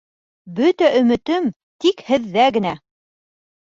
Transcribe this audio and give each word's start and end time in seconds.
—Бөтә 0.59 0.89
өмөтөм 1.03 1.53
тик 1.87 2.05
һеҙҙә 2.11 2.51
генә. 2.61 2.77